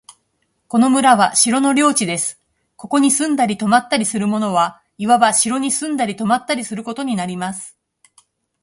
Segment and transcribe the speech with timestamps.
[0.67, 2.41] この村は城の領地です。
[2.75, 7.77] ここに住んだり泊ったりする者は、いわば城に住んだり泊ったりすることになります。